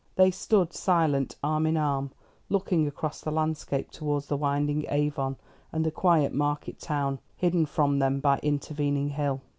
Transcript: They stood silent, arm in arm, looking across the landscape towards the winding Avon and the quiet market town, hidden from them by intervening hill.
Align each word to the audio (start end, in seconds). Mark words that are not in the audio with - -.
They 0.15 0.31
stood 0.31 0.73
silent, 0.73 1.35
arm 1.43 1.67
in 1.67 1.77
arm, 1.77 2.09
looking 2.49 2.87
across 2.87 3.21
the 3.21 3.29
landscape 3.29 3.91
towards 3.91 4.25
the 4.25 4.35
winding 4.35 4.83
Avon 4.89 5.35
and 5.71 5.85
the 5.85 5.91
quiet 5.91 6.33
market 6.33 6.79
town, 6.79 7.19
hidden 7.35 7.67
from 7.67 7.99
them 7.99 8.19
by 8.19 8.39
intervening 8.39 9.09
hill. 9.09 9.41